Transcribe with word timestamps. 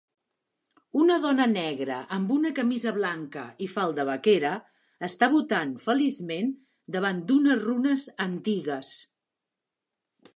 Una 0.99 1.15
dona 1.23 1.45
negra 1.49 1.97
amb 2.15 2.31
una 2.35 2.51
camisa 2.59 2.93
blanca 2.95 3.43
i 3.65 3.67
falda 3.73 4.05
vaquera 4.09 4.53
està 5.09 5.29
botant 5.35 5.75
feliçment 5.85 6.49
davant 6.97 7.21
d'unes 7.33 7.63
runes 7.67 8.07
antigues 8.27 8.95